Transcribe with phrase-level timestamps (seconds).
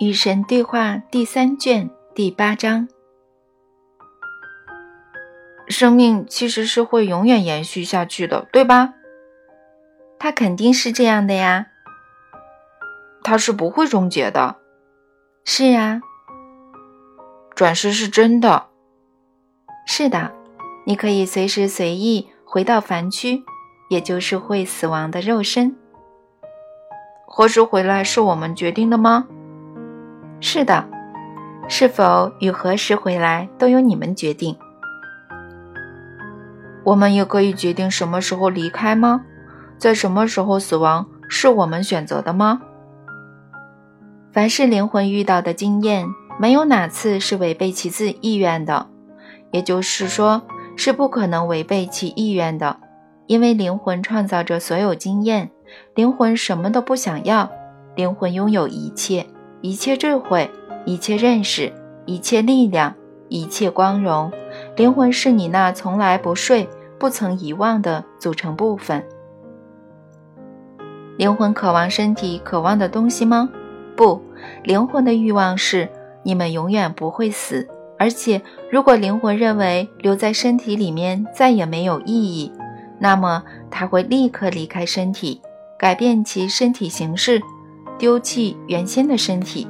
[0.00, 2.88] 与神对话第三卷第八章：
[5.68, 8.94] 生命其实是会永远延续下去的，对吧？
[10.18, 11.66] 它肯定是这样的呀。
[13.22, 14.56] 它是不会终结的。
[15.44, 16.00] 是啊。
[17.54, 18.68] 转世是真的。
[19.86, 20.32] 是的，
[20.86, 23.44] 你可以随时随意回到凡躯，
[23.90, 25.76] 也就是会死亡的肉身。
[27.26, 29.26] 何时回来是我们决定的吗？
[30.40, 30.84] 是的，
[31.68, 34.56] 是否与何时回来都由你们决定。
[36.82, 39.20] 我们也可以决定什么时候离开吗？
[39.76, 42.62] 在什么时候死亡是我们选择的吗？
[44.32, 46.06] 凡是灵魂遇到的经验，
[46.38, 48.86] 没有哪次是违背其自意愿的，
[49.50, 50.42] 也就是说，
[50.76, 52.78] 是不可能违背其意愿的，
[53.26, 55.50] 因为灵魂创造着所有经验，
[55.94, 57.50] 灵魂什么都不想要，
[57.94, 59.26] 灵魂拥有一切。
[59.62, 60.50] 一切智慧，
[60.86, 61.70] 一切认识，
[62.06, 62.94] 一切力量，
[63.28, 64.32] 一切光荣，
[64.74, 66.66] 灵魂是你那从来不睡、
[66.98, 69.04] 不曾遗忘的组成部分。
[71.18, 73.50] 灵魂渴望身体渴望的东西吗？
[73.94, 74.22] 不，
[74.64, 75.86] 灵魂的欲望是
[76.22, 77.68] 你们永远不会死。
[77.98, 82.50] 而且，如果灵魂认为留在身体里面再也没有意义，
[82.98, 85.42] 那么他会立刻离开身体，
[85.78, 87.42] 改变其身体形式。
[88.00, 89.68] 丢弃原先的身体。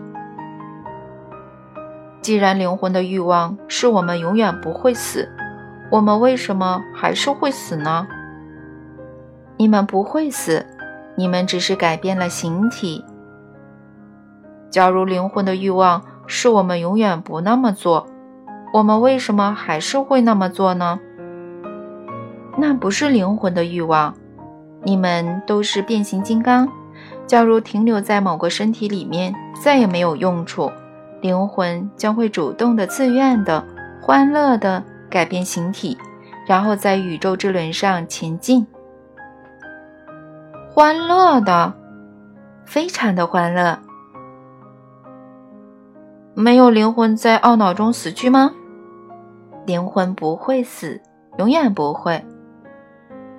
[2.23, 5.29] 既然灵魂的欲望是我们永远不会死，
[5.91, 8.07] 我们为什么还是会死呢？
[9.57, 10.65] 你们不会死，
[11.17, 13.05] 你们只是改变了形体。
[14.71, 18.07] 假如灵魂的欲望是我们永远不那么做，
[18.73, 21.01] 我们为什么还是会那么做呢？
[22.57, 24.15] 那不是灵魂的欲望，
[24.85, 26.69] 你们都是变形金刚。
[27.31, 30.69] 假如停留在某个身体里面再也没有用处，
[31.21, 33.65] 灵魂将会主动的、自愿的、
[34.03, 35.97] 欢乐的改变形体，
[36.45, 38.67] 然后在宇宙之轮上前进。
[40.75, 41.73] 欢乐的，
[42.65, 43.79] 非常的欢乐。
[46.35, 48.51] 没有灵魂在懊恼中死去吗？
[49.67, 51.01] 灵魂不会死，
[51.39, 52.25] 永远不会。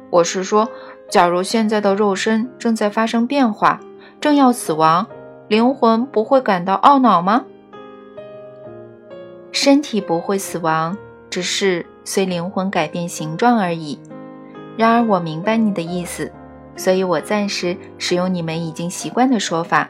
[0.09, 0.69] 我是说。
[1.09, 3.81] 假如现在的肉身正在发生变化，
[4.21, 5.07] 正要死亡，
[5.47, 7.43] 灵魂不会感到懊恼吗？
[9.51, 10.95] 身体不会死亡，
[11.31, 13.99] 只是随灵魂改变形状而已。
[14.77, 16.31] 然而，我明白你的意思，
[16.75, 19.89] 所以我暂时使用你们已经习惯的说法。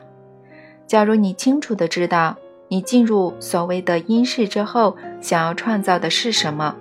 [0.88, 2.38] 假如你清楚的知道
[2.70, 6.74] 你进入所谓的阴世之后想要创造的是什么，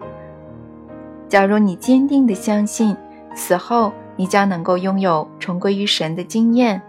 [1.28, 2.96] 假如你坚定的相信
[3.34, 3.92] 死后。
[4.16, 6.82] 你将能够拥有重归于神的经验，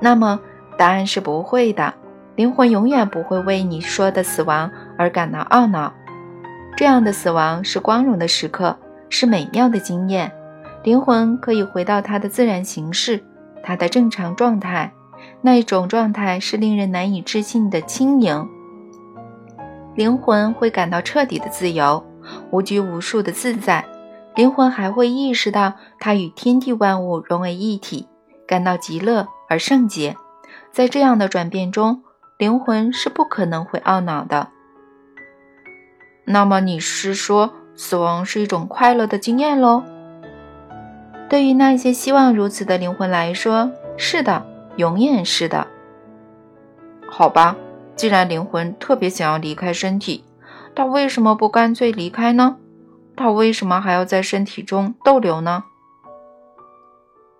[0.00, 0.40] 那么
[0.76, 1.92] 答案是不会的。
[2.34, 5.92] 灵魂永远不会为你说的死亡而感到懊恼。
[6.76, 8.76] 这样的死亡是光荣的时刻，
[9.08, 10.30] 是美妙的经验。
[10.82, 13.24] 灵魂可以回到它的自然形式，
[13.62, 14.92] 它的正常状态。
[15.40, 18.46] 那一种状态是令人难以置信的轻盈。
[19.94, 22.04] 灵魂会感到彻底的自由，
[22.50, 23.82] 无拘无束的自在。
[24.34, 28.06] 灵魂还会意识到，它与天地万物融为一体，
[28.46, 30.16] 感到极乐而圣洁。
[30.72, 32.02] 在这样的转变中，
[32.38, 34.48] 灵魂是不可能会懊恼的。
[36.24, 39.82] 那么，你是说死亡是一种快乐的经验喽？
[41.28, 44.46] 对于那些希望如此的灵魂来说，是的，
[44.76, 45.66] 永远是的。
[47.08, 47.56] 好吧，
[47.94, 50.24] 既然灵魂特别想要离开身体，
[50.74, 52.56] 它为什么不干脆离开呢？
[53.16, 55.64] 他为什么还要在身体中逗留呢？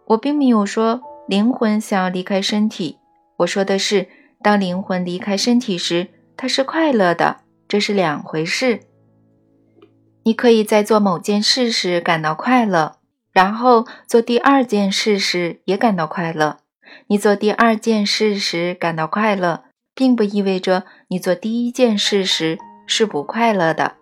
[0.06, 2.98] 我并没有说灵魂想要离开身体，
[3.38, 4.09] 我说的是，
[4.42, 6.06] 当灵魂离开身体时，
[6.37, 8.81] 它是快乐的，这是两回事。
[10.22, 12.98] 你可以在做某件事时感到快乐，
[13.32, 16.58] 然后做第二件事时也感到快乐。
[17.08, 19.64] 你做第二件事时感到快乐，
[19.96, 22.56] 并不意味着你做第一件事时
[22.87, 23.96] 是不快乐的。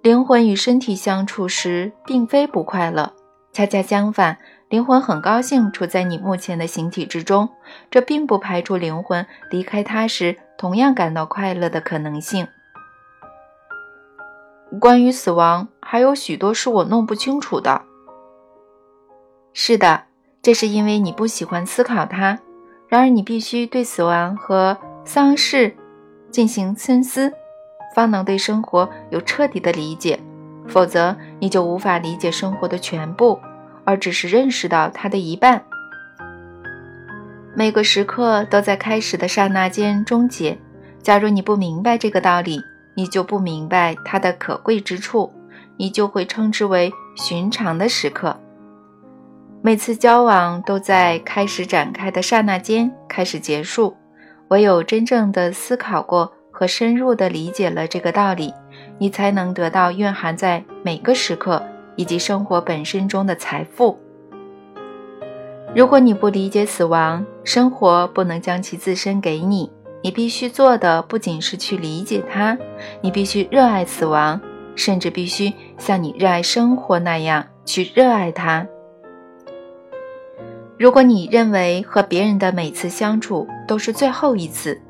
[0.00, 3.12] 灵魂与身体相处时，并非不快乐，
[3.52, 7.48] 恰恰相反，灵魂很高兴处在你目前的形体之中。
[7.90, 12.46] 这并不排除灵魂离开它时同样感到快乐的可能性。
[14.78, 17.82] 关于死亡，还有许多是我弄不清楚的。
[19.54, 20.04] 是的，
[20.42, 22.38] 这是因为你不喜欢思考它。
[22.88, 25.74] 然而，你必须对死亡和丧事
[26.30, 27.32] 进行深思。
[27.94, 30.20] 方能对生活有彻底的理解，
[30.66, 33.40] 否则你就无法理解生活的全部，
[33.88, 35.62] 而只是认识到它的一半。
[37.56, 40.58] 每个时刻都在开始的刹那间终结。
[41.02, 42.60] 假如你不明白这个道理，
[42.94, 45.32] 你就不明白它的可贵之处，
[45.78, 48.38] 你就会称之为寻常的时刻。
[49.62, 53.96] 每次交往都在开始展开的刹那间开始结束。
[54.48, 58.52] 唯有真正的思考过和深入的理解了这个道理，
[58.98, 61.62] 你才能得到蕴含在每个时刻
[61.98, 63.98] 以及生活本身中的财富。
[65.74, 69.70] 如果你不理解死亡，生活不能将其自身给你。
[70.00, 72.56] 你必须做的不仅是去理解它，
[73.00, 74.40] 你必须热爱死亡，
[74.76, 78.64] 甚至必须像你热爱生活那样去热爱它。
[80.78, 84.80] 如果你认为和别人的每次相处都是最后一次，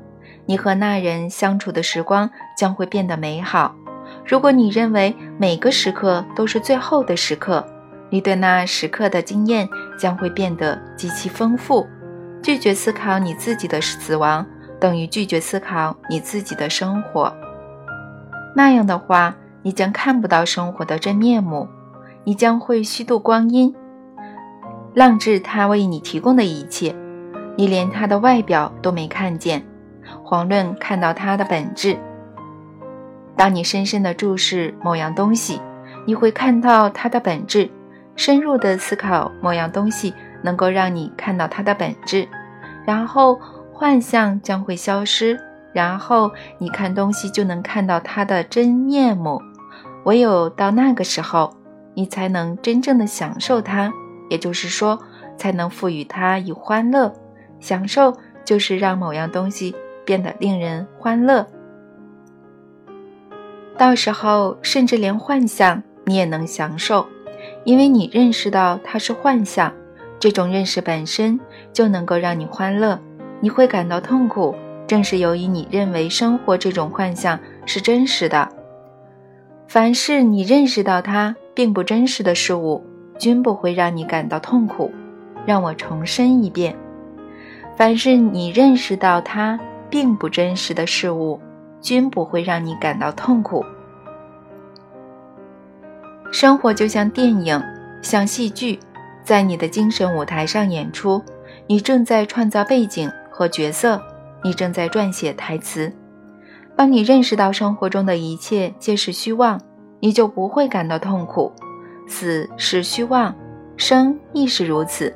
[0.45, 3.75] 你和那人相处的时光将会变得美好。
[4.29, 7.65] 如果你认为每个时刻都是最后的时刻，
[8.11, 9.67] 你对那时刻的经验
[9.97, 11.87] 将会变得极其丰富。
[12.43, 14.45] 拒绝思考你自己的死亡，
[14.79, 17.33] 等于拒绝思考你自己的生活。
[18.55, 21.67] 那样的话，你将看不到生活的真面目，
[22.23, 23.73] 你将会虚度光阴。
[24.93, 26.95] 浪掷他为你提供的一切，
[27.57, 29.65] 你连他的外表都没看见，
[30.23, 31.97] 遑论看到他的本质。
[33.39, 35.61] 当你深深地注视某样东西，
[36.05, 37.71] 你会看到它的本质。
[38.17, 42.27] 深入地思考某样东西，能够让你看到它的本质，
[42.85, 43.39] 然后
[43.71, 45.39] 幻象将会消失，
[45.71, 49.41] 然后你看东西就能看到它的真面目。
[50.03, 51.55] 唯有到那个时候，
[51.93, 53.89] 你才能真正的享受它。
[54.29, 54.99] 也就是说，
[55.37, 57.13] 才能赋予它以欢乐。
[57.61, 58.13] 享受
[58.43, 61.47] 就是让某样东西变得令人欢乐。
[63.79, 67.07] 到时候，甚至连幻象你也能享受，
[67.63, 69.73] 因为你认识到它是幻象。
[70.19, 71.39] 这种认识本身
[71.71, 72.99] 就能够让你欢乐。
[73.39, 74.53] 你会感到痛苦，
[74.85, 78.49] 正是由于你认为生活这种幻象是真实的。
[79.65, 82.83] 凡是你认识到它并不真实的事物。
[83.17, 84.91] 均不会让你感到痛苦。
[85.45, 86.75] 让我重申一遍：
[87.77, 89.57] 凡是你认识到它
[89.89, 91.39] 并不真实的事物，
[91.81, 93.65] 均不会让你感到痛苦。
[96.31, 97.61] 生活就像电影，
[98.01, 98.79] 像戏剧，
[99.23, 101.21] 在你的精神舞台上演出。
[101.67, 104.01] 你正在创造背景和角色，
[104.43, 105.91] 你正在撰写台词。
[106.75, 109.59] 当你认识到生活中的一切皆是虚妄，
[109.99, 111.51] 你就不会感到痛苦。
[112.07, 113.35] 死是虚妄，
[113.77, 115.13] 生亦是如此。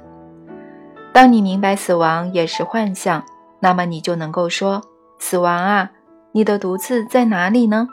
[1.12, 3.24] 当你明白死亡也是幻象，
[3.60, 4.82] 那么你就能够说
[5.18, 5.92] ：“死亡啊，
[6.34, 7.88] 你的毒刺在哪里呢？”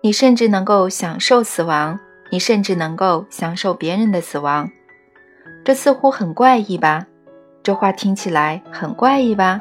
[0.00, 1.98] 你甚至能够享受死亡，
[2.30, 4.70] 你甚至能够享受别人的死亡。
[5.64, 7.04] 这似乎很怪异吧？
[7.64, 9.60] 这话听起来很怪异吧？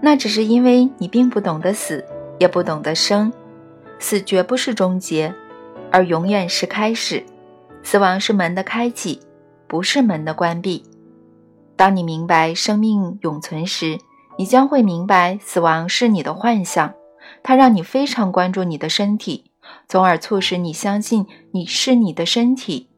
[0.00, 2.02] 那只是因为你并不懂得死，
[2.38, 3.30] 也不懂得生。
[3.98, 5.34] 死绝不是终结。
[5.92, 7.22] 而永远是开始，
[7.82, 9.20] 死亡是门的开启，
[9.66, 10.84] 不是门的关闭。
[11.76, 13.98] 当你明白生命永存时，
[14.38, 16.94] 你将会明白死亡是你的幻象，
[17.42, 19.50] 它让你非常关注你的身体，
[19.88, 22.90] 从而促使你相信你是你的身体。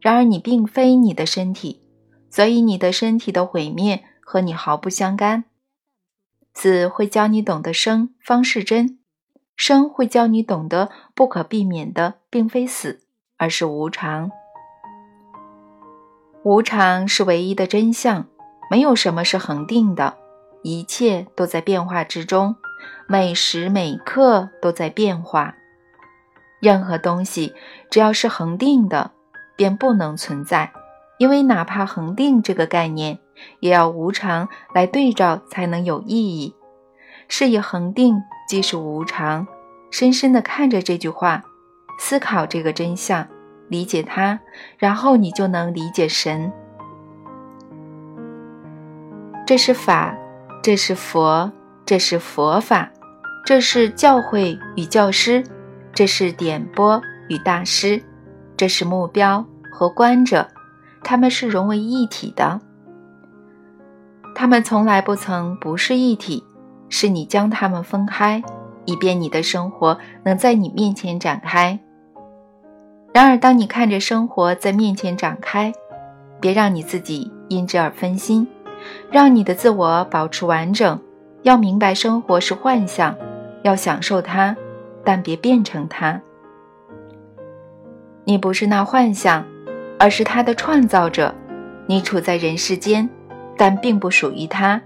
[0.00, 1.82] 然而你并非你的身体，
[2.30, 5.44] 所以你的身体的毁灭和你毫不相干。
[6.54, 8.98] 死会教你懂得生方是真。
[9.56, 13.00] 生会教你懂得，不可避免的并非死，
[13.36, 14.30] 而是无常。
[16.44, 18.26] 无常是唯一的真相，
[18.70, 20.16] 没有什么是恒定的，
[20.62, 22.56] 一切都在变化之中，
[23.06, 25.54] 每时每刻都在变化。
[26.60, 27.54] 任何东西
[27.90, 29.12] 只要是恒定的，
[29.56, 30.72] 便不能存在，
[31.18, 33.18] 因为哪怕恒定这个概念，
[33.60, 36.54] 也要无常来对照才能有意义。
[37.28, 38.22] 是以恒定。
[38.48, 39.46] 即是无常，
[39.90, 41.42] 深深地看着这句话，
[41.98, 43.28] 思考这个真相，
[43.68, 44.40] 理解它，
[44.78, 46.50] 然后你就能理解神。
[49.46, 50.16] 这是法，
[50.62, 51.50] 这是佛，
[51.86, 52.90] 这是佛法，
[53.44, 55.42] 这是教会与教师，
[55.92, 58.02] 这是点拨与大师，
[58.56, 60.48] 这是目标和观者，
[61.02, 62.60] 他们是融为一体的。
[64.34, 66.44] 他们从来不曾不是一体。
[66.90, 68.42] 是你将他们分开，
[68.86, 71.78] 以便你的生活能在你面前展开。
[73.12, 75.70] 然而，当你看着生活在面前展开，
[76.40, 78.48] 别让你自己因之而分心，
[79.10, 81.00] 让你的自我保持完整。
[81.42, 83.14] 要明白，生活是幻象，
[83.62, 84.56] 要享受它，
[85.04, 86.20] 但别变成它。
[88.24, 89.44] 你不是那幻象，
[89.98, 91.34] 而是它的创造者。
[91.86, 93.08] 你处在人世间，
[93.56, 94.82] 但并不属于它，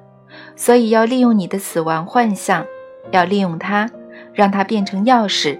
[0.54, 2.64] 所以要利用你的死亡幻象，
[3.10, 3.90] 要利用它，
[4.32, 5.58] 让它变成钥匙，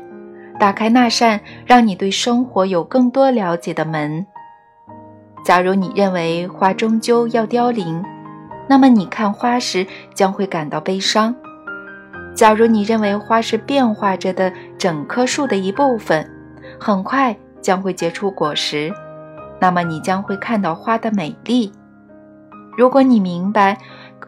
[0.61, 4.25] 打开那扇让你对生活有更多了解的门。
[5.45, 8.05] 假如你认为花终究要凋零，
[8.69, 11.35] 那么你看花时将会感到悲伤；
[12.35, 16.29] 假如你认为花是变化着的整棵树的一部分，
[16.81, 18.93] 很快将会结出果实，
[19.61, 21.73] 那么你将会看到花的美丽。
[22.77, 23.79] 如果你明白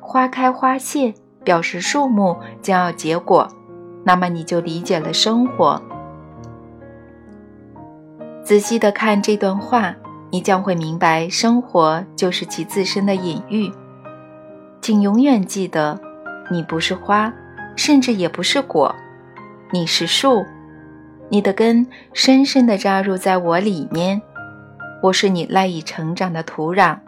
[0.00, 3.49] 花开花谢表示树木将要结果，
[4.05, 5.81] 那么你就理解了生活。
[8.43, 9.95] 仔细的看这段话。
[10.31, 13.71] 你将会明白，生活就是其自身的隐喻。
[14.85, 15.99] 请永远记得，
[16.50, 17.33] 你不是花，
[17.75, 18.95] 甚至也不是果，
[19.71, 20.45] 你是树。
[21.31, 24.21] 你的根深深地扎入在我里面，
[25.03, 26.99] 我是你赖以成长的土壤。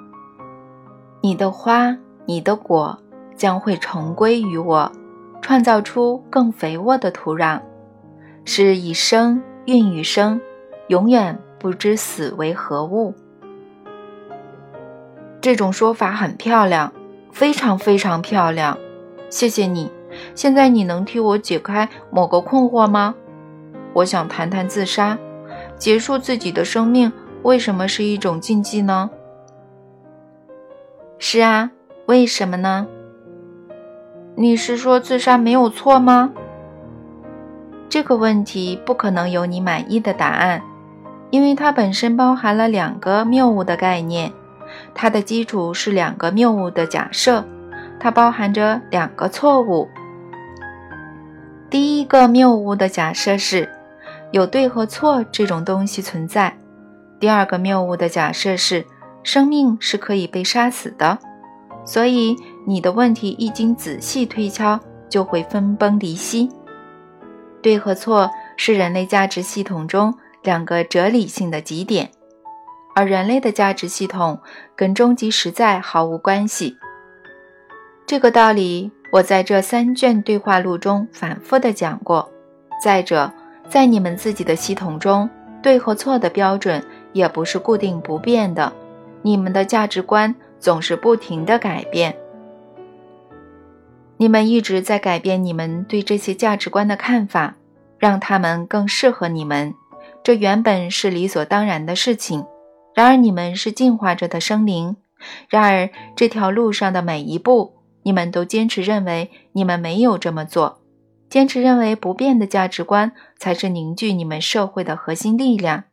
[1.20, 2.98] 你的花，你的果，
[3.36, 4.90] 将会重归于我，
[5.42, 7.60] 创造出更肥沃的土壤，
[8.46, 10.40] 是以生孕育生，
[10.88, 11.38] 永远。
[11.58, 13.14] 不知死为何物。
[15.42, 16.90] 这种说法很漂亮，
[17.36, 18.78] 非常非常漂亮。
[19.28, 19.90] 谢谢你。
[20.34, 23.14] 现在你能替我解开某个困惑吗？
[23.92, 25.18] 我想谈谈自杀，
[25.76, 27.12] 结束自己的生命，
[27.42, 29.10] 为什么是一种禁忌呢？
[31.18, 31.70] 是啊，
[32.06, 32.86] 为什么呢？
[34.34, 36.32] 你是说自杀没有错吗？
[37.90, 40.62] 这个问题不可能有你满意的答案。
[41.28, 44.32] 因为它本身包含了两个谬误的概念，
[44.98, 47.44] 它的基础是两个谬误的假设，
[48.00, 49.86] 它包含着两个错误。
[51.68, 53.70] 第一个谬误的假设是
[54.32, 56.56] 有对和错这种东西存在，
[57.20, 58.84] 第二个谬误的假设是
[59.22, 61.18] 生命是可以被杀死的。
[61.84, 62.34] 所以
[62.66, 66.48] 你的问题一经仔细推敲，就会分崩离析。
[67.60, 70.14] 对和错是人类价值系统中。
[70.42, 72.08] 两个哲理性的极点，
[72.96, 74.40] 而人类的价值系统
[74.74, 76.78] 跟终极实在毫无关系。
[78.06, 82.32] 这个道理我在这三卷对话录中反复的讲过。
[82.82, 83.30] 再者，
[83.68, 85.28] 在你们自己的系统中，
[85.62, 88.72] 对和错的标准也不是固定不变的，
[89.20, 92.16] 你们的价值观总是不停的改变。
[94.16, 97.56] 你们一直在改变你们对这些价值观的看法，
[97.98, 99.74] 让他们更适合你们。
[100.22, 102.44] 这原本是理所当然的事情，
[102.96, 104.96] 然而你们是进化着的生灵，
[105.50, 107.74] 然而这条路上的每一步，
[108.04, 110.80] 你们都坚持认为你们没有这么做，
[111.28, 115.84] 坚持认为不变的价值观才是凝聚你们社会的核心力量，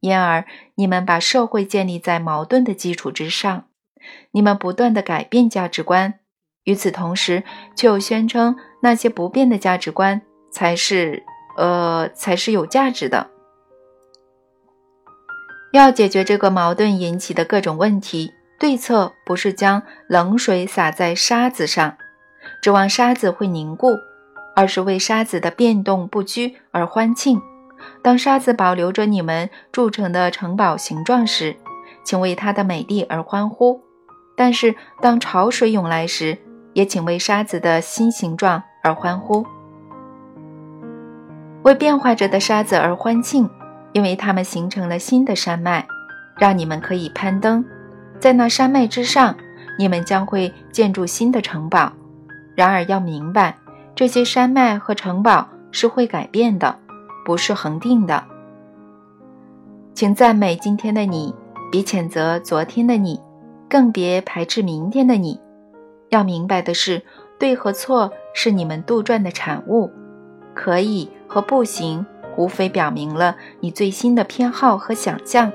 [0.00, 0.44] 因而
[0.74, 3.64] 你们把社会建立在矛盾的基础之上，
[4.32, 6.20] 你们不断的改变价值观，
[6.64, 7.44] 与此同时
[7.74, 11.22] 却又宣称那些不变的价值观才是，
[11.56, 13.30] 呃，才是有价值的。
[15.72, 21.96] 要解决这个矛盾引起的各种问题，对策不是将冷水洒在沙子上，
[22.60, 23.96] 指望沙子会凝固，
[24.54, 27.40] 而是为沙子的变动不居而欢庆。
[28.02, 31.56] 当沙子保留着你们筑成的城堡形状时，
[32.04, 33.80] 请为它的美丽而欢呼；
[34.36, 36.36] 但是当潮水涌来时，
[36.74, 39.46] 也请为沙子的新形状而欢呼，
[41.62, 43.48] 为变化着的沙子而欢庆。
[43.92, 45.86] 因为它们形成了新的山脉，
[46.38, 47.64] 让你们可以攀登，
[48.18, 49.36] 在那山脉之上，
[49.78, 51.92] 你们将会建筑新的城堡。
[52.54, 53.56] 然而要明白，
[53.94, 56.78] 这些山脉和城堡是会改变的，
[57.24, 58.24] 不是恒定的。
[59.94, 61.34] 请赞美今天的你，
[61.70, 63.20] 比谴责昨天的你，
[63.68, 65.40] 更别排斥明天的你。
[66.08, 67.02] 要明白的是，
[67.38, 69.90] 对和错是你们杜撰的产物，
[70.54, 72.04] 可以和不行。
[72.36, 75.52] 无非表明了你最新的偏好和想象。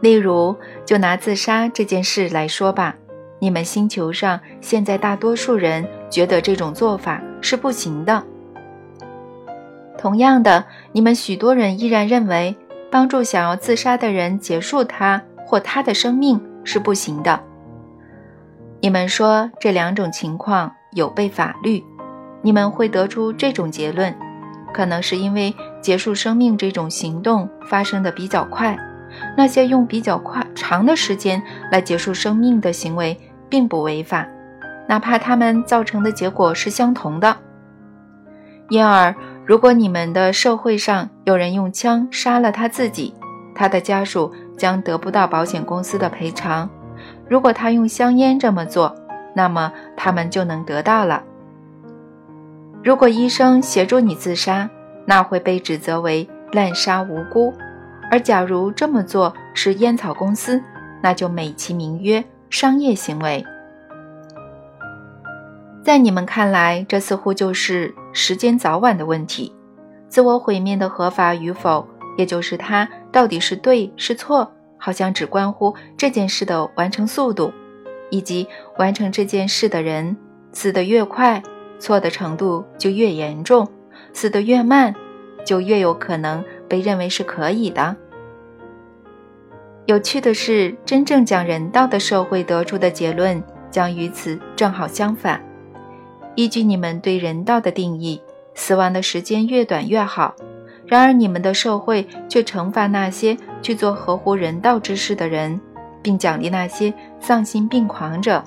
[0.00, 2.94] 例如，就拿自杀这件事来说吧，
[3.40, 8.22] 你们星球上现在大多数人觉得这种做法是不行的。
[9.96, 12.56] 同样的，你们许多人依然认为
[12.90, 17.40] 帮助想要自杀的人结束他或他的生命是不行的。
[18.80, 21.82] 你们说这两种情况有悖法律，
[22.42, 24.14] 你们会得出这种结论。
[24.72, 28.78] 可能是因为结束生命这种行动发生的比较快，
[29.36, 34.26] 那些用比较快长的时间来结束生命的行为并不违法，
[34.88, 37.36] 哪怕他们造成的结果是相同的。
[38.68, 39.14] 因而，
[39.46, 43.14] 如果你们的社会上有人用枪杀了他自己，
[43.54, 46.68] 他的家属将得不到保险公司的赔偿，
[47.28, 48.94] 如果他用香烟这么做，
[49.34, 51.22] 那么他们就能得到了。
[52.82, 54.68] 如果医生协助你自杀，
[55.04, 57.52] 那会被指责为滥杀无辜；
[58.10, 60.62] 而假如这么做是烟草公司，
[61.02, 63.44] 那就美其名曰商业行为。
[65.82, 69.54] 在你们看来，这似乎就是时间早晚的问题。
[70.08, 77.52] 自我毁灭的合法与否，也就是它到底是对是错，好像只关乎这件事的完成速度，
[78.10, 78.46] 以及
[78.78, 80.16] 完成这件事的人
[80.52, 81.42] 死得越快，
[81.78, 83.64] 错的程度就越严重；
[84.12, 84.94] 死得越慢，
[85.44, 87.96] 就越有可能被认为是可以的。
[89.86, 95.40] 有趣的是，真正讲人道的社会得出的结论将与此正好相反。
[96.34, 98.20] 依据你们对人道的定义。
[98.54, 100.34] 死亡的时间越短越好。
[100.84, 105.60] 然而，你们的社会却惩罚那些去做合乎人道之事的人，
[106.02, 108.42] 并奖励那些丧心病狂者。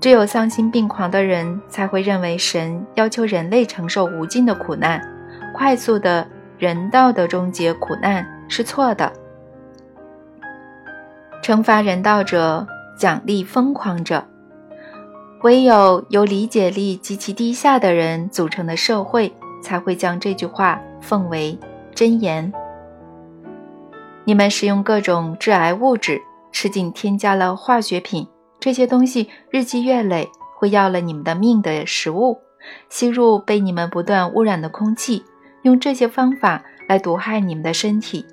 [0.00, 5.00] 只有丧心病狂的人才会认为神要求人类承受无尽的苦难，
[5.54, 6.26] 快速的
[6.58, 9.12] 人道的终结苦难是错的。
[11.42, 12.66] 惩罚人道者，
[12.98, 14.24] 奖励疯狂者。
[15.42, 21.58] 唯有由理解力极其低下的人组成的社会，才会将这句话奉为
[21.94, 22.52] 真言。
[24.24, 28.26] 你们使用各种致癌物质，吃进添加了化学品，
[28.58, 32.38] 这些东西日积月累会要了你们的命的食物，
[32.88, 35.24] 吸入被你们不断污染的空气，
[35.62, 38.24] 用这些方法来毒害你们的身体。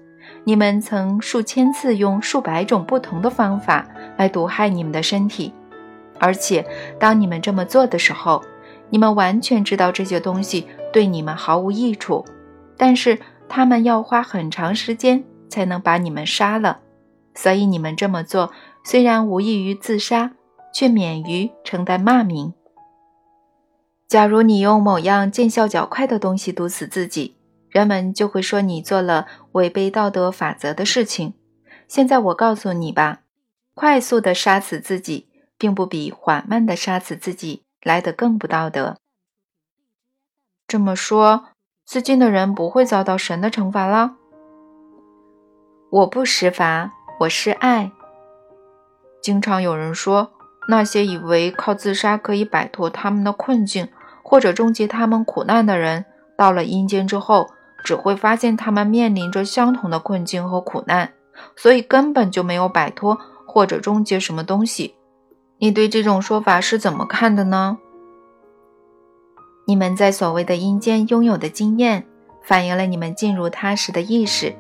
[0.46, 3.88] 你们曾数千次用数百种不同的方法
[4.18, 5.54] 来毒害你们的身体。
[6.20, 6.66] 而且，
[7.00, 8.42] 当你们这么做的时候，
[8.90, 12.24] 你们完全知道这些东西对你们毫无益处，
[12.78, 16.80] 但是他们要花很长时间才能把你们杀了，
[17.36, 18.52] 所以你们这么做
[18.84, 20.32] 虽然无异于自杀，
[20.74, 22.54] 却免于承担骂名。
[24.08, 27.38] 假如你用某样见效较快的东西毒死自己，
[27.70, 31.34] 人们就会说你做了违背道德法则的事情。
[31.88, 33.22] 现在我告诉你吧，
[33.74, 35.30] 快速的杀死自己。
[35.56, 38.98] 并不比缓慢的杀死自己来得更不道德。
[40.68, 41.46] 这么说，
[41.86, 44.18] 自尽的人不会遭到神的惩罚了？
[45.90, 46.92] 我不施罚，
[47.22, 47.94] 我施爱。
[49.24, 50.34] 经常有人说，
[50.68, 53.88] 那些以为靠自杀可以摆脱他们的困境，
[54.22, 56.04] 或者终结他们苦难的人，
[56.38, 57.48] 到了阴间之后，
[57.86, 61.14] 只会发现他们面临着相同的困境和苦难，
[61.56, 64.96] 所以根本就没有摆脱或者终结什么东西。
[65.60, 67.78] 你对这种说法是怎么看的呢？
[69.66, 72.06] 你们在所谓的阴间拥有的经验，
[72.44, 74.54] 反映了你们进入它时的意识。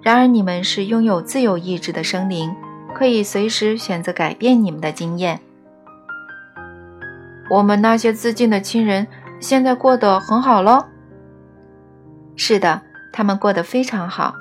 [0.00, 2.54] 然而，你们是拥有自由意志的生灵，
[2.94, 5.40] 可以随时选择改变你们的经验。
[7.50, 9.06] 我们那些自尽的亲人
[9.40, 10.82] 现在过得很好喽。
[12.36, 12.80] 是的，
[13.12, 14.34] 他们过得非常好。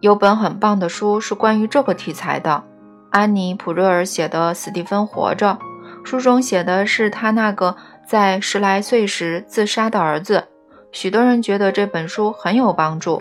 [0.00, 2.64] 有本很棒的书是关于这个题材的。
[3.10, 5.58] 安妮·普瑞尔写的《斯蒂芬活着》，
[6.06, 10.44] 书中写的是他那个在十来岁时自杀的儿子。
[10.92, 13.20] 许多人觉得这本书很有帮助。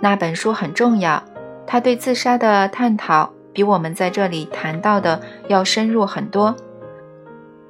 [0.00, 1.22] 那本书很重要，
[1.70, 6.56] 他对自杀的探讨比我们在这里谈到的要深入很多。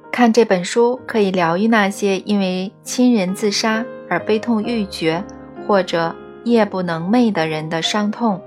[0.09, 5.21] 看这本书可以疗愈那些因为亲人自杀而悲痛欲绝
[5.67, 8.41] 或者夜不能寐的人的伤痛。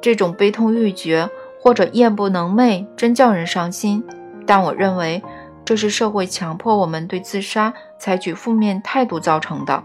[0.00, 1.28] 这种悲痛欲绝
[1.60, 4.02] 或者夜不能寐，真叫人伤心。
[4.46, 5.22] 但我认为，
[5.66, 9.82] 这是社会强迫我们对自杀采取负面态度造成的。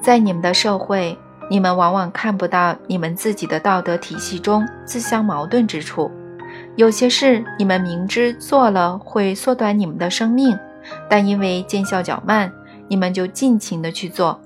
[0.00, 1.16] 在你们的社会，
[1.48, 6.10] 你们往往看不到你们自己的道德体系中自相矛盾之处。
[6.74, 10.58] 有些事你们明知做了会缩短你们的生命，
[11.08, 12.52] 但因为见效较慢，
[12.88, 14.38] 你们就尽情的去做；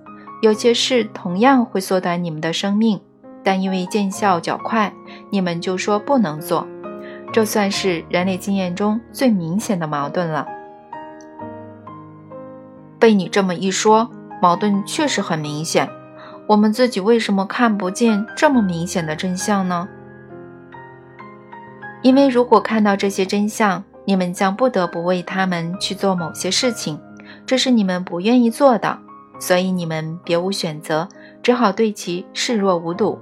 [0.43, 3.01] 有些事同样会缩短你们的生命。
[3.43, 4.93] 但因为见效较快，
[5.31, 6.67] 你们就说不能做，
[7.33, 10.47] 这算是人类经验中最明显的矛盾了。
[12.99, 14.11] 被你这么一说，
[14.43, 15.89] 矛盾确实很明显。
[16.51, 19.89] 我们自己为什么看不见这么明显的真相呢？
[22.03, 27.01] 因为如果看到这些真相，你们将不得不为他们去做某些事情，
[27.47, 28.99] 这是你们不愿意做的，
[29.39, 31.09] 所以你们别无选择，
[31.41, 33.17] 只好对其视若无睹。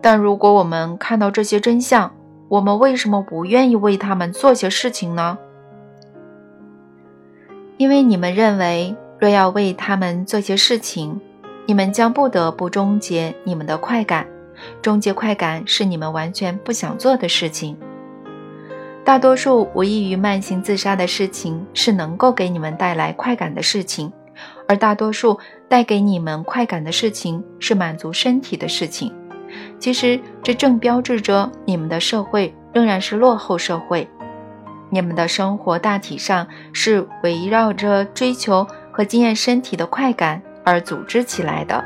[0.00, 2.12] 但如果我们看到这些真相，
[2.48, 5.38] 我们为什么不愿意为他们做些事情呢？
[7.76, 11.20] 因为你们认为，若要为他们做些事情，
[11.72, 14.26] 你们将不得不终结你们的快感。
[14.82, 17.74] 终结快感是你们完全不想做的事情。
[19.02, 24.12] 大多数无异于慢性自杀的事情是能够给你们带来快感的事情，
[24.68, 29.10] 而大多数带给你们快感的事情是满足身体的事情。
[29.78, 34.06] 其实，这正标志着你们的社会仍然是落后社会。
[34.90, 41.84] 你们的生活大体上是围绕着追求和经验身体的快感而组织起来的。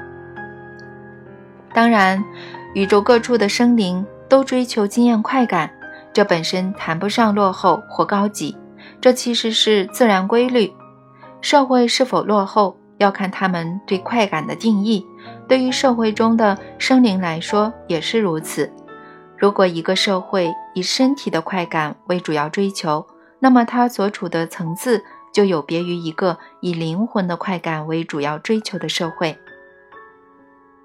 [1.72, 2.22] 当然，
[2.74, 5.70] 宇宙各处的生灵都追求经验快感，
[6.12, 8.56] 这本身谈不上落后或高级，
[9.00, 10.72] 这其实是自然规律。
[11.42, 15.06] 社会是否落后，要看他们对快感的定义。
[15.46, 18.72] 对于社会中的生灵来说也是如此。
[19.36, 23.06] 如果一个社会以身体的快感为主要追求，
[23.38, 25.04] 那么它所处的层次
[25.37, 29.37] 就有别于一个以灵魂的快感为主要追求的社会。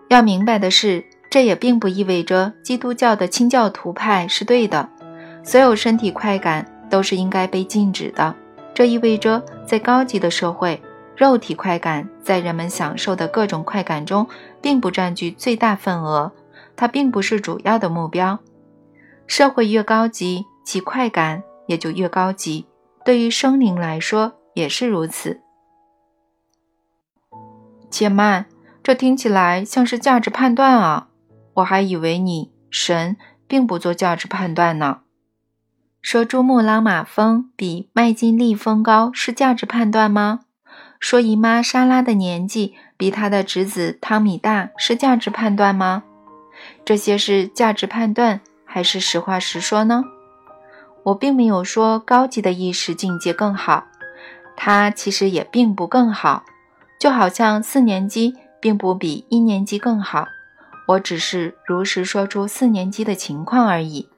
[0.09, 4.89] 要明白的是，这也并不意味着基督教的清教徒派是对的，
[5.41, 8.35] 所有身体快感都是应该被禁止的。
[8.73, 10.81] 这意味着，在高级的社会。
[11.15, 14.27] 肉体快感在人们享受的各种快感中，
[14.59, 16.29] 并不占据最大份额，
[16.75, 18.37] 它并不是主要的目标。
[19.27, 22.65] 社会越高级，其快感也就越高级。
[23.05, 25.41] 对于生灵来说也是如此。
[27.89, 28.45] 且慢，
[28.81, 31.09] 这听起来像是价值判断啊！
[31.55, 35.01] 我还以为你神并不做价值判断呢。
[36.01, 40.39] 说珠穆朗玛峰比麦金利峰高是价值判断吗？
[40.99, 46.03] 说姨妈莎拉的年纪比她的侄子汤米大是价值判断吗？
[46.85, 50.03] 这些是价值判断还是实话实说呢？
[51.03, 53.85] 我并没有说高级的意识境界更好，
[54.55, 56.43] 它其实也并不更好，
[56.99, 60.27] 就好像四年级并不比一年级更好。
[60.87, 64.09] 我只是如实说出四年级的情况而已。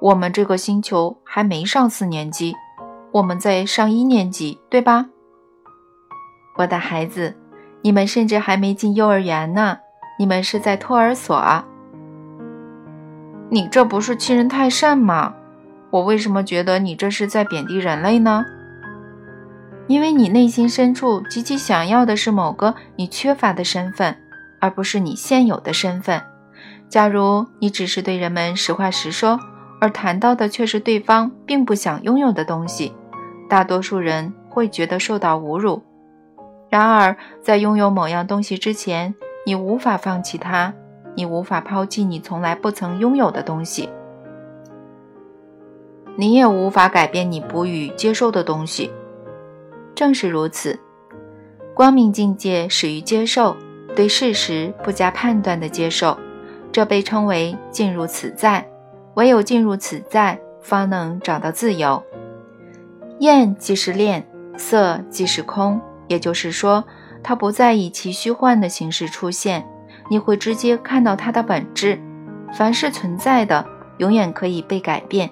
[0.00, 2.54] 我们这个星球还没上四年级。
[3.10, 5.06] 我们在上一年级，对吧，
[6.56, 7.34] 我的孩子？
[7.80, 9.78] 你们甚至还没进幼儿园呢，
[10.18, 11.64] 你们是在托儿所。
[13.48, 15.34] 你这不是欺人太甚吗？
[15.90, 18.44] 我为什么觉得你这是在贬低人类呢？
[19.86, 24.16] 因为你内心深处极其想要的是某个你缺乏的身份，
[24.60, 26.20] 而不是你现有的身份。
[26.88, 29.38] 假如你只是对人们实话实说。
[29.80, 32.92] 而谈到的却是对方并不想拥有的东西，
[33.48, 35.80] 大多数人会觉得受到侮辱。
[36.68, 39.14] 然而，在拥有某样东西之前，
[39.46, 40.74] 你无法放弃它，
[41.14, 43.88] 你无法抛弃你从来不曾拥有的东西，
[46.20, 48.90] 你也无法改变你不予接受的东西。
[49.94, 50.76] 正是如此，
[51.74, 53.56] 光明境界始于接受，
[53.94, 56.18] 对事实不加判断的接受，
[56.72, 58.68] 这被称为进入此在。
[59.14, 62.02] 唯有进入此在，方能找到自由。
[63.20, 66.82] 厌即是恋，色即是空，也就是说，
[67.22, 69.64] 它不再以其虚幻的形式出现，
[70.10, 72.00] 你会直接看到它的本质。
[72.52, 73.64] 凡是存在的，
[73.98, 75.28] 永远可以被改变；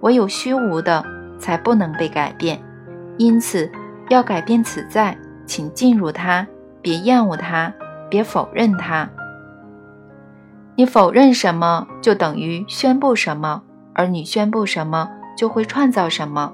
[0.00, 1.04] 唯有虚无的，
[1.38, 2.60] 才不能被改变。
[3.18, 3.70] 因此，
[4.08, 6.46] 要改变此在，请进入它，
[6.80, 7.72] 别厌恶它，
[8.08, 9.08] 别否认它。
[10.76, 13.60] 你否认什么，就等于宣布什么；
[13.92, 16.52] 而你宣布什么，就会创造什么。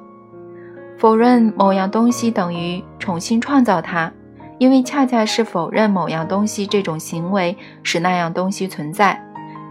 [0.98, 4.10] 否认某样东西等于重新创造它，
[4.58, 9.22] 因为恰恰是否认某样东西这种行为使那样东西存在。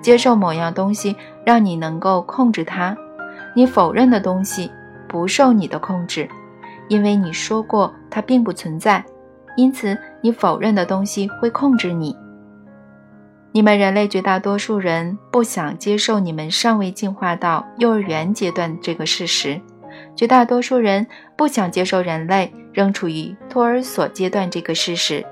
[0.01, 2.95] 接受某样东西，让你能够控制它。
[3.55, 4.69] 你否认的东西
[5.07, 6.29] 不受你的控制，
[6.89, 9.03] 因为你说过它并不存在，
[9.55, 12.15] 因此你否认的东西会控制你。
[13.53, 19.59] 你们人类绝大多数人不想接受你们尚未进化到幼儿园阶段这个事实，
[20.13, 25.25] 绝大多数人不想接受人类仍处于托儿所阶段这个事实。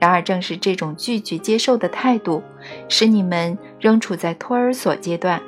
[0.00, 2.42] 然而，正是这种拒绝接受的态度，
[2.88, 5.40] 使你们仍处在托儿所阶段。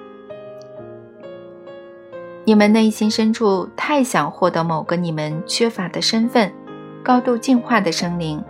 [2.49, 6.51] 你们内心深处太想获得某个你们缺乏的身份，
[7.03, 8.43] 高度进化的生灵，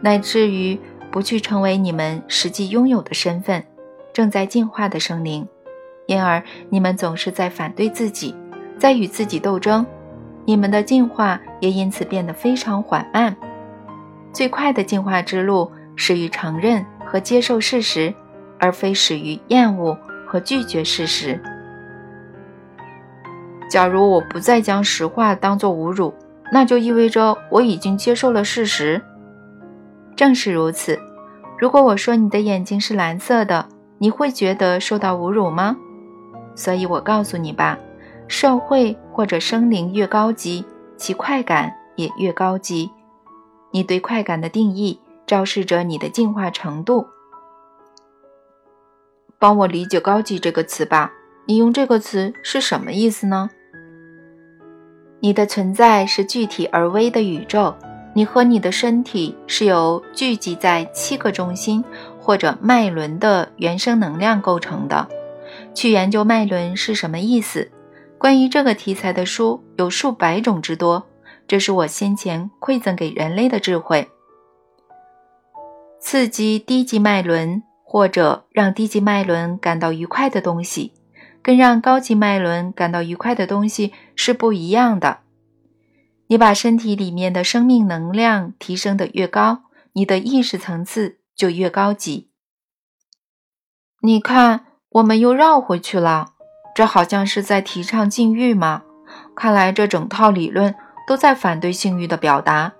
[0.00, 0.80] 乃至于。
[1.10, 3.64] 不去成为你们实际拥有的身份，
[4.12, 5.48] 正在进化的生灵，
[6.06, 8.34] 因而你们总是在反对自己，
[8.78, 9.86] 在与自己斗争，
[10.44, 13.34] 你们的进化也因此变得非常缓慢。
[14.34, 18.14] 最快的进化之路始于承认和接受事实，
[18.58, 21.42] 而非始于厌恶和拒绝事实。
[23.68, 26.14] 假如我不再将实话当作侮辱，
[26.52, 29.00] 那就意味着我已经接受了事实。
[30.16, 30.98] 正是如此。
[31.58, 35.76] 如果我说你的眼睛是蓝色的，你会觉得受到侮辱吗？
[36.54, 37.78] 所以我告诉你吧，
[38.26, 40.64] 社会或者生灵越高级，
[40.96, 42.90] 其快感也越高级。
[43.70, 47.06] 你对快感的定义，昭示着你的进化程度。
[49.38, 51.12] 帮我理解“高级”这个词吧。
[51.46, 53.50] 你用这个词是什么意思呢？
[55.20, 57.74] 你的存在是具体而微的宇宙。
[58.14, 61.84] 你和你的身体是由聚集在七个中心
[62.18, 65.06] 或者脉轮的原生能量构成的。
[65.74, 67.70] 去研究脉轮是什么意思？
[68.18, 71.06] 关于这个题材的书有数百种之多。
[71.46, 74.08] 这是我先前馈赠给人类的智慧。
[76.00, 80.92] 刺激低级脉轮或者让低级脉轮感到愉快的东西，
[81.48, 85.20] 跟让高级脉轮感到愉快的东西是不一样的。
[86.26, 89.62] 你把身体里面的生命能量提升的越高，
[89.94, 92.28] 你的意识层次就越高级。
[94.02, 96.34] 你看，我们又绕回去了，
[96.74, 98.82] 这好像是在提倡禁欲吗？
[99.34, 100.74] 看来这整套理论
[101.06, 102.74] 都在反对性欲的表达。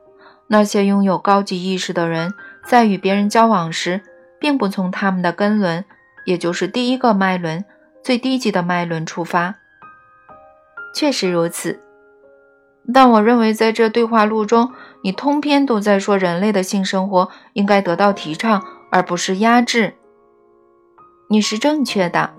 [0.49, 2.35] 那些拥有高级意识的人，
[2.67, 4.03] 在与别人交往时，
[4.39, 5.87] 并不从他们的根轮，
[6.27, 7.65] 也就是第一个脉轮、
[8.03, 9.57] 最低级的脉轮出发。
[10.95, 11.81] 确实如此。
[12.93, 19.95] 但我认为，在这对话录中，你通篇都在说人类的性生活应该得到提倡，而不是压制。
[21.29, 22.31] 你是正确的。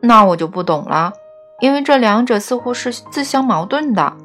[0.00, 1.12] 那我就不懂了，
[1.60, 4.16] 因为这两者似乎是自相矛盾的。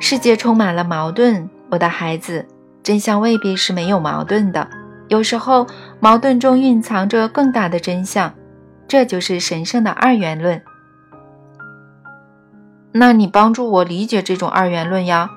[0.00, 2.46] 世界充满了矛盾，我的孩子。
[2.82, 4.68] 真相未必是没有矛盾的，
[5.08, 5.66] 有时候
[6.00, 8.32] 矛盾中蕴藏着更大的真相。
[8.86, 10.62] 这就是神圣的二元论。
[12.92, 15.30] 那你帮助我理解这种二元论呀，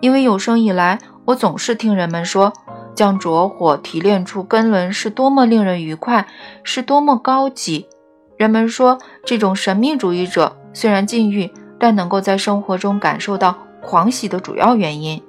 [0.00, 2.52] 因为有生以来，我总是听人们说，
[2.94, 6.26] 将着火提炼出根轮是多么令人愉快，
[6.62, 7.88] 是多么高级。
[8.36, 15.22] 人们说，这种神秘主义者虽然禁欲，但能够在生活中感受到狂喜的主要原因。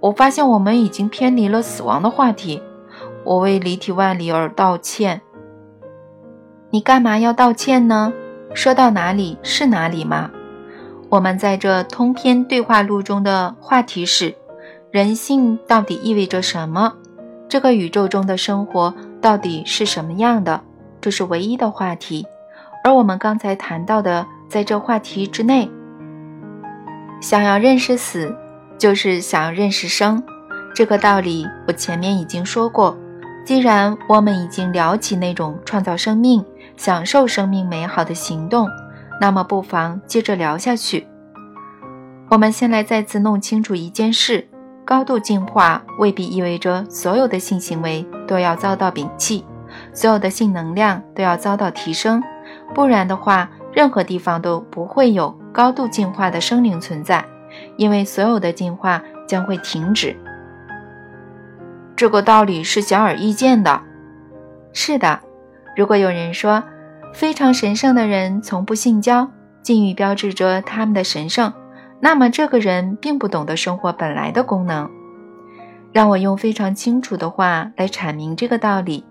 [0.00, 2.62] 我发现我们已经偏离了死亡的话题。
[3.24, 5.20] 我为离体万里而道歉。
[6.70, 8.12] 你干嘛要道歉呢？
[8.52, 10.30] 说到哪里是哪里吗？
[11.08, 14.34] 我们在这通篇对话录中的话题是：
[14.90, 16.92] 人性到底意味着什么？
[17.48, 20.60] 这个宇宙中的生活到底是什么样的？
[21.00, 22.26] 这是唯一的话题。
[22.84, 25.70] 而我们刚才谈到的，在这话题之内，
[27.18, 28.36] 想要认识死，
[28.76, 30.22] 就是想要认识生。
[30.74, 32.94] 这个道理我前面已经说过。
[33.44, 36.44] 既然我们已经聊起那种创造生命、
[36.78, 38.66] 享受生命美好的行动。
[39.20, 41.06] 那么，不妨接着聊下去。
[42.30, 44.48] 我们先来再次弄清楚一件事：
[44.84, 49.44] 高度进化未必意味着所有的性行为都要遭到摒弃，
[49.92, 52.22] 所有的性能量都要遭到提升。
[52.74, 57.24] 不然的话，任何地方都不会有高度进化的生灵存在，
[57.76, 60.16] 因为所有的进化将会停止。
[61.96, 63.82] 这个道理是显而易见的。
[64.72, 65.18] 是的，
[65.78, 66.60] 如果有人说。
[67.14, 69.28] 非常神圣的人从不性交，
[69.62, 71.52] 禁欲标志着他们的神圣。
[72.00, 74.88] 那么，这个人并不懂得生活本来的功能。
[75.90, 79.04] 让我用非常清楚的话来阐明这个道理。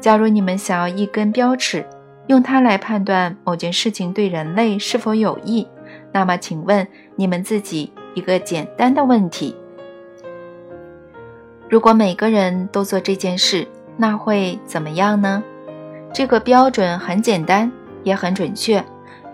[0.00, 1.86] 假如你们想要一根标尺，
[2.26, 5.68] 用它来判断某件事情对人类是否有益，
[6.12, 9.54] 那么，请问你们自己一个简单的问题：
[11.68, 15.44] 如果每个人都做这件事，那会怎么样呢？
[16.14, 17.70] 这个标准很简单，
[18.04, 18.82] 也很准确。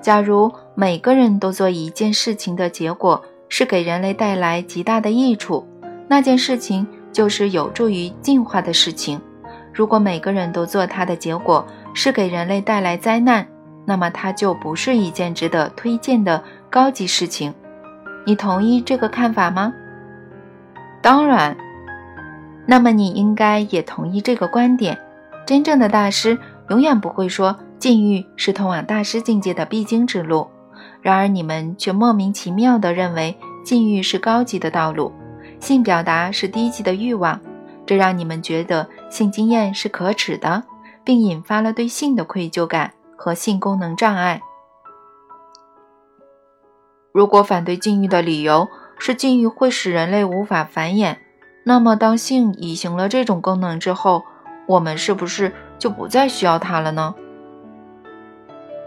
[0.01, 5.69] 假如每个人都做一件事情的结果是给人类带来极大的益处，
[6.09, 9.21] 那件事情就是有助于进化的事情。
[9.75, 13.47] 如果每个人都做它的结果是给人类带来灾难，
[13.85, 17.53] 那么它就不是一件值得推荐的高级事情。
[18.25, 19.71] 你同意这个看法吗？
[21.03, 21.55] 当然。
[22.65, 24.97] 那么你应该也同意这个观点：
[25.45, 26.39] 真正的大师。
[26.71, 30.49] 永远不会说禁欲是通往大师境界的必经之路，
[31.03, 35.13] 然而你们却莫名其妙地认为禁欲是高级的道路，
[35.59, 37.41] 性表达是低级的欲望，
[37.85, 40.63] 这让你们觉得性经验是可耻的，
[41.03, 44.41] 并引发了对性的愧疚感和性功能障碍。
[47.13, 51.17] 如果反对禁欲的理由是禁欲会使人类无法繁衍，
[51.65, 54.23] 那么当性移行了这种功能之后，
[54.69, 55.53] 我们是不是？
[55.81, 57.13] 就不再需要它了呢。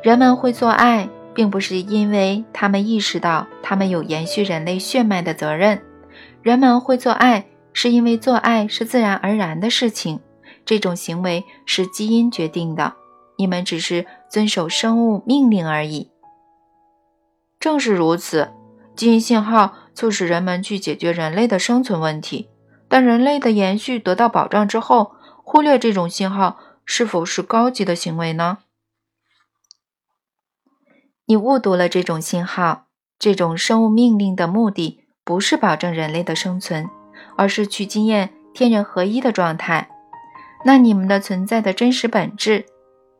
[0.01, 5.81] 人们会做爱，并不是因为他们意识到他们有延续人类血脉的责任。
[6.41, 10.19] 人们会做爱，是因为做爱是自然而然的事情，
[10.65, 12.93] 这种行为是基因决定的，
[13.37, 16.11] 你们只是遵守生物命令而已。
[17.59, 18.49] 正是如此，
[18.93, 22.49] 基因信号促使人们去解决人类的生存问题，
[22.89, 28.59] 但人类的延续得到保障之后，忽略这种信号是否是高级的行为呢？
[31.25, 32.87] 你误读了这种信号。
[33.19, 36.89] 这种生物命令的目的不是保证人类的生存，
[37.37, 39.89] 而是去经验天人合一的状态。
[40.65, 42.65] 那你们的存在的真实本质，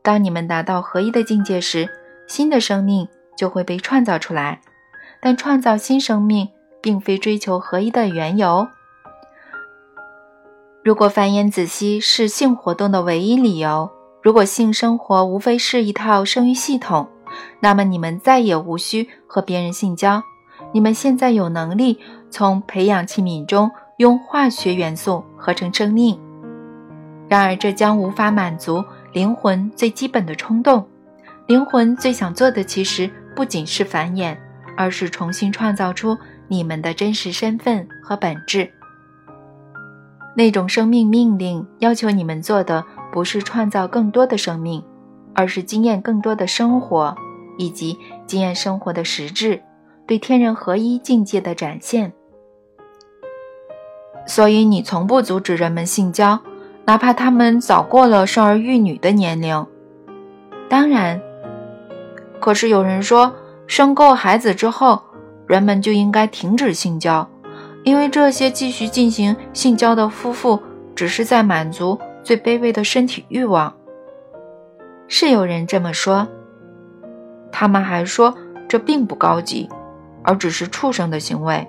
[0.02, 1.88] 当你们达到合一的境界时，
[2.28, 4.60] 新的生命就会被创造出来。
[5.22, 6.50] 但创造新生命
[6.82, 8.68] 并非追求合一的缘由。
[10.84, 13.90] 如果繁衍子息是性活动的唯一理由，
[14.22, 17.08] 如果性生活无非是一套生育系统，
[17.62, 20.22] 那么你们再也无需和别人性交，
[20.74, 21.98] 你们现在有能力
[22.30, 26.20] 从培养器皿中用化学元素合成生命。
[27.30, 30.86] 然而，这将无法满足灵魂最基本的冲动。
[31.48, 34.36] 灵魂最想做的其实不仅是繁衍，
[34.76, 36.18] 而是重新创造出
[36.50, 38.70] 你们的真实身份和本质。
[40.36, 44.84] 那种生命命令要求你们做的不是创造更多的生命。
[45.36, 47.16] 而是经验更多的生活，
[47.58, 49.60] 以及经验生活的实质，
[50.06, 52.14] 对天人合一境界的展现。
[54.28, 56.40] 所以你从不阻止人们性交，
[56.86, 59.66] 哪怕他们早过了生儿育女的年龄。
[60.70, 61.20] 当然，
[62.40, 63.34] 可是有人说，
[63.66, 65.02] 生够孩子之后，
[65.48, 67.28] 人们就应该停止性交，
[67.84, 70.60] 因为这些继续进行性交的夫妇，
[70.96, 73.74] 只是在满足最卑微的身体欲望。
[75.08, 76.28] 是有人这么说，
[77.52, 78.34] 他们还说
[78.68, 79.70] 这并不高级，
[80.24, 81.68] 而只是畜生的行为。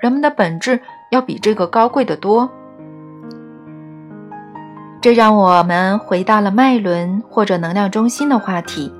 [0.00, 2.48] 人们的本质要比这个高贵得多。
[5.00, 8.92] 这让我们回到了脉轮或者能量中心的话题。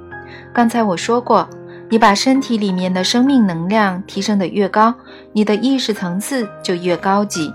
[0.52, 1.48] 刚才我说过，
[1.88, 4.92] 你把身体里面的生命能量提升的越高，
[5.32, 7.52] 你的意识层次就越高级。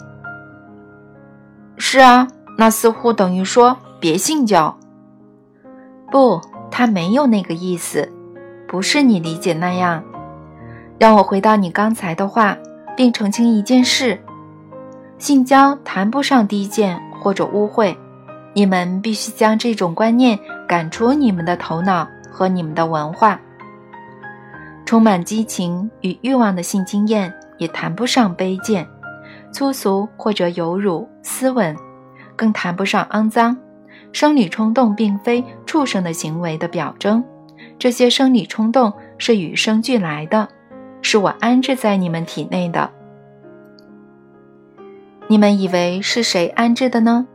[1.78, 4.78] 是啊，那似乎等于说别性交。
[6.10, 6.39] 不，
[6.70, 8.10] 他没有那个意思，
[8.67, 10.04] 不是你理解那样。
[10.98, 12.58] 让我回到你刚才的话，
[12.96, 14.17] 并澄清一件事：
[15.17, 17.96] 性交谈不上低贱或者污秽，
[18.54, 23.39] 你们必须将这种观念赶出你们的头脑和你们的文化。
[24.86, 28.88] 充满激情与欲望的性经验也谈不上卑贱、
[29.52, 31.76] 粗俗或者有辱斯文，
[32.36, 33.58] 更谈不上肮脏。
[34.12, 37.24] 生理冲动并非畜生的行为的表征，
[37.80, 40.50] 这些生理冲动是与生俱来的，
[41.02, 42.89] 是我安置在你们体内的。
[45.28, 47.26] 你们以为是谁安置的呢？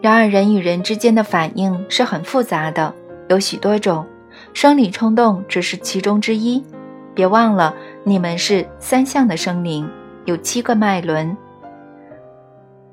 [0.00, 2.94] 然而，人与人之间的反应是很复杂的，
[3.28, 4.06] 有许多种，
[4.54, 6.64] 生理冲动只是其中之一。
[7.12, 9.88] 别忘了，你们是三项的生灵，
[10.24, 11.36] 有七个脉轮。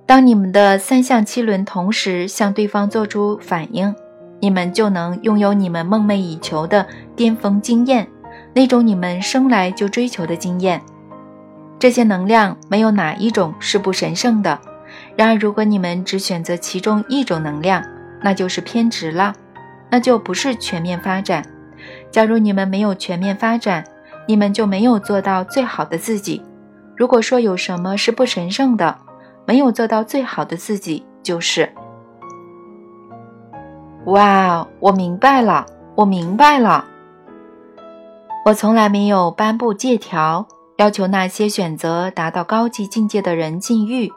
[0.06, 3.95] 当你们的三项七轮同时向对方做出反应，
[4.39, 8.08] 你们就能拥有你们梦寐以求的巅峰经验，
[8.54, 10.82] 那种你们生来就追求的经验。
[11.80, 14.60] 这些能量没有哪一种是不神圣的。
[15.15, 17.84] 然而，如果你们只选择其中一种能量，
[18.21, 19.34] 那就是偏执了，
[19.91, 21.45] 那就不是全面发展。
[22.10, 23.84] 假如你们没有全面发展，
[24.27, 26.41] 你们就没有做到最好的自己。
[26.95, 28.97] 如果说有什么是不神圣的，
[29.45, 31.69] 没有做到最好的自己，就是。
[34.06, 36.86] 哇，我明白了，我明白了。
[38.45, 44.12] 我从来没有颁布借条，要求那些选择达到高级境界的人禁欲。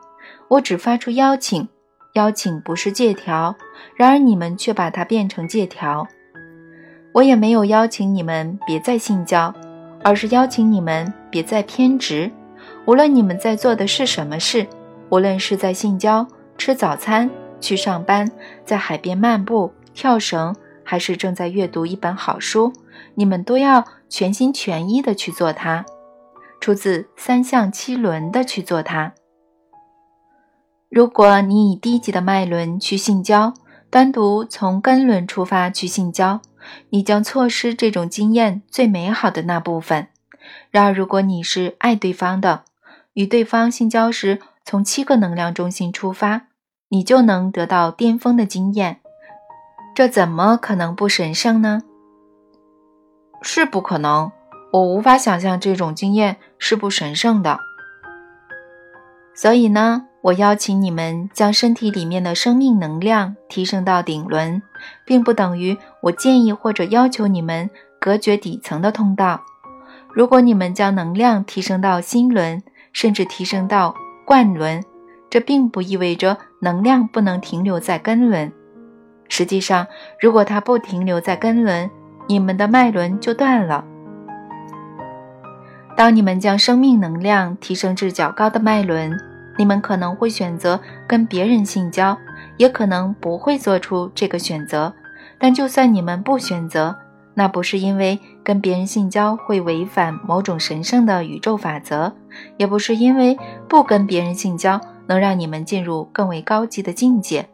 [0.48, 1.68] 我只发出邀请，
[2.14, 3.54] 邀请不是借条，
[3.96, 6.06] 然而你们却把它变成借条。
[7.12, 9.52] 我也没有邀请你们别再性交，
[10.02, 12.30] 而是邀请你们别再偏执。
[12.86, 14.66] 无论你们在做的是什么事。
[15.10, 16.26] 无论是在性交、
[16.56, 17.30] 吃早餐、
[17.60, 18.28] 去上班、
[18.64, 22.72] 在海边漫步、跳绳，还是正在阅读一本好书，
[23.14, 25.84] 你们都要全心全意的去做它，
[26.60, 29.12] 出自三项七轮的去做它。
[30.94, 33.52] 如果你以低级的脉轮去性交，
[33.90, 36.40] 单独从根轮出发去性交，
[36.90, 40.06] 你将错失这种经验最美好的那部分。
[40.70, 42.62] 然而，如果你是爱对方的，
[43.14, 46.42] 与对方性交时，从七个能量中心出发，
[46.90, 49.00] 你就能得到巅峰的经验。
[49.96, 51.82] 这怎么可能不神圣呢？
[53.42, 54.30] 是不可能，
[54.72, 57.58] 我无法想象这种经验是不神圣的。
[59.34, 64.62] 所以呢，我邀请你们将身体里面的生命能量提升到顶轮，
[65.04, 67.68] 并不等于我建议或者要求你们
[68.00, 69.42] 隔绝底层的通道。
[70.14, 72.62] 如果你们将能量提升到心轮，
[72.94, 73.94] 甚至提升到
[74.24, 74.82] 冠轮，
[75.28, 78.50] 这并不意味着能量不能停留在根轮。
[79.28, 79.86] 实际上，
[80.18, 81.90] 如果它不停留在根轮，
[82.26, 83.84] 你们的脉轮就断了。
[85.94, 89.14] 当你们将生命能量提升至较高的脉轮，
[89.56, 92.16] 你们可能会选择跟别人性交，
[92.56, 94.92] 也可能不会做出这个选择。
[95.38, 96.96] 但就算你们不选择，
[97.34, 102.12] 那不是因为跟别人性交会违反某种神圣的宇宙法则，
[102.56, 103.36] 也不是因为
[103.68, 107.48] 不跟别人性交能让你们进入更为高级的境界。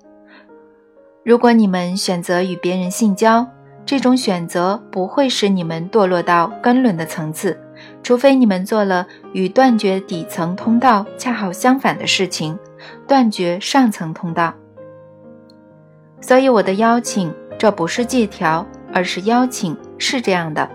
[1.25, 3.47] 如果你们选择与别人性交，
[3.87, 7.59] 这种选择不会使你们堕落到根轮的层次。
[8.03, 12.59] 除非你们做了与断绝底层通道恰好相反的事情，
[13.07, 14.55] 断绝上层通道。
[16.21, 20.69] 所以我的邀请，这不是借条，而是邀请，是这样的：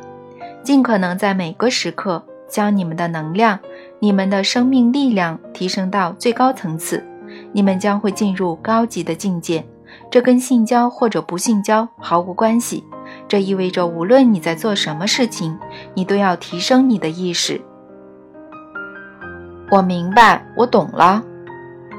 [0.63, 3.59] 尽可能在每个时刻将你们的能量、
[3.99, 7.03] 你们的生命力量提升到最高层次，
[7.51, 9.63] 你们将会进入高级的境界。
[10.11, 12.83] 这跟性交或者不性交毫无关系。
[13.27, 15.57] 这意味着，无论你在做什么事情，
[15.93, 17.59] 你都要提升你的意识。
[19.71, 21.23] 我明白，我懂了。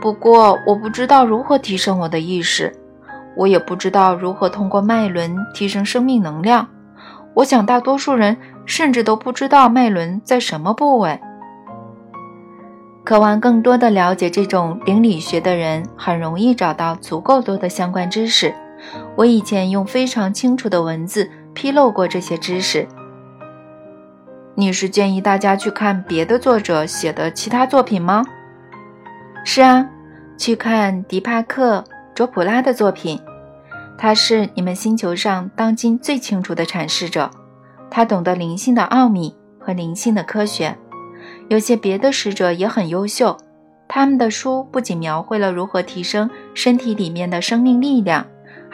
[0.00, 2.72] 不过，我不知道如何提升我的意识，
[3.36, 6.68] 我也不知道如何通过脉轮提升生命能量。
[7.34, 11.20] 我想，大多数人甚至都不知道脉轮在什么部位。
[13.04, 18.54] 渴望更多的了解这种灵理学的人，很容易找到足够多的相关知识。
[19.16, 22.86] 我以前用非常清楚的文字披露过这些知识。
[24.54, 28.24] 你是建议大家去看别的作者写的其他作品吗？
[29.44, 29.88] 是啊，
[30.38, 31.78] 去看迪帕克·
[32.14, 33.20] 卓普拉的作品。
[33.98, 37.30] 他是你们星球上当今最清楚的阐释者，
[37.90, 40.76] 他懂得灵性的奥秘和灵性的科学。
[41.48, 43.36] 有些别的使者也很优秀，
[43.88, 48.26] 他们的书不仅描绘了如何提升身体里面的生命力量。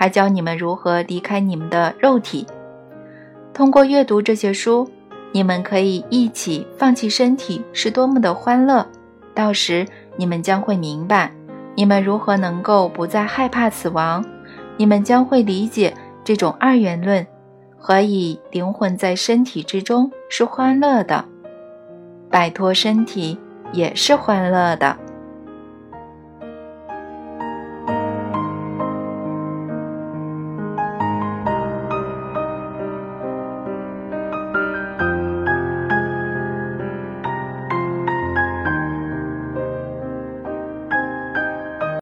[0.03, 2.45] 还教你们如何离开你们的肉体。
[3.55, 4.91] 通过阅读这些书，
[5.31, 8.85] 你们可以一起放弃身体是多么的欢乐。
[9.33, 9.87] 到时
[10.17, 11.31] 你们将会明白，
[11.77, 14.25] 你们如何能够不再害怕死亡。
[14.77, 15.95] 你们将会理解
[16.25, 17.25] 这种二元论，
[17.79, 21.25] 何以灵魂在身体之中是欢乐的，
[22.29, 23.39] 摆脱身体
[23.73, 24.97] 也是欢乐的。